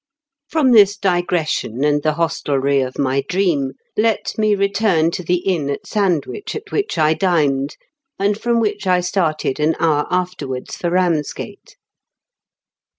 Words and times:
From 0.47 0.71
this 0.71 0.97
digression 0.97 1.83
and 1.83 2.01
the 2.01 2.13
hostelry 2.13 2.79
of 2.81 2.95
8ANDWI0E 2.95 3.03
FLATS. 3.03 3.27
246 3.29 3.33
my 3.35 3.37
dream 3.37 3.71
let 3.95 4.35
me 4.39 4.55
return 4.55 5.11
to 5.11 5.21
the 5.21 5.35
inn 5.45 5.69
at 5.69 5.85
Sandwich 5.85 6.55
at 6.55 6.71
which 6.71 6.97
I 6.97 7.13
dined, 7.13 7.77
and 8.17 8.35
from 8.35 8.59
which 8.59 8.87
I 8.87 9.01
started 9.01 9.59
an 9.59 9.75
hour 9.79 10.07
afterwards 10.09 10.75
for 10.75 10.89
Eamsgate. 10.89 11.75